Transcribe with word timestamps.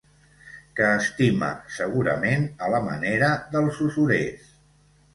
Que 0.79 0.87
estima, 1.01 1.51
segurament 1.77 2.49
a 2.69 2.73
la 2.79 2.83
manera 2.89 3.31
dels 3.55 3.87
usurers. 3.91 4.53